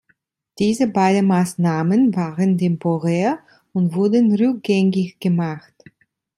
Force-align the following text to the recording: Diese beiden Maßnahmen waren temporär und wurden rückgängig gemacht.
Diese 0.57 0.87
beiden 0.87 1.27
Maßnahmen 1.27 2.15
waren 2.15 2.57
temporär 2.57 3.37
und 3.71 3.93
wurden 3.93 4.33
rückgängig 4.35 5.19
gemacht. 5.19 5.75